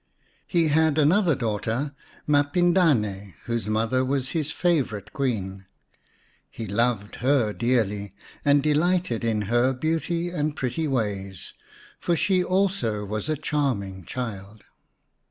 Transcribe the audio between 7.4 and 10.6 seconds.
dearly, and delighted in her beauty and